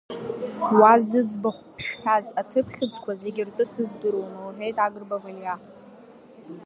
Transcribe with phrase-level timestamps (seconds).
[0.77, 5.55] Уа зыӡбахә шәҳәаз аҭыԥ хьыӡқәа зегьы ртәы сыздыруам,— лҳәеит Агырба Валиа.